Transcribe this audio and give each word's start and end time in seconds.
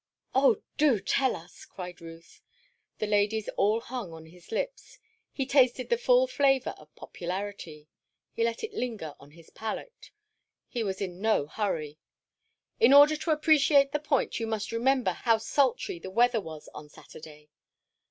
"Oh, 0.33 0.63
do 0.79 0.99
tell 0.99 1.35
us!" 1.35 1.63
cried 1.63 2.01
Ruth. 2.01 2.41
The 2.97 3.05
ladies 3.05 3.49
all 3.49 3.81
hung 3.81 4.13
on 4.13 4.25
his 4.25 4.51
lips. 4.51 4.97
He 5.31 5.45
tasted 5.45 5.89
the 5.89 5.95
full 5.99 6.25
flavour 6.25 6.71
of 6.71 6.95
popularity. 6.95 7.87
He 8.31 8.43
let 8.43 8.63
it 8.63 8.73
linger 8.73 9.13
on 9.19 9.29
his 9.29 9.51
palate. 9.51 10.09
He 10.67 10.83
was 10.83 11.01
in 11.01 11.21
no 11.21 11.45
hurry. 11.45 11.99
"In 12.79 12.93
order 12.93 13.15
to 13.17 13.29
appreciate 13.29 13.91
the 13.91 13.99
point, 13.99 14.39
you 14.39 14.47
must 14.47 14.71
remember 14.71 15.11
how 15.11 15.37
sultry 15.37 15.99
the 15.99 16.09
weather 16.09 16.41
was 16.41 16.67
on 16.73 16.89
Saturday." 16.89 17.51